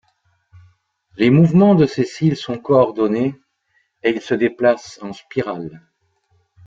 [1.17, 3.35] Les mouvements de ses cils sont coordonnés
[4.01, 5.79] et il se déplace en spirale.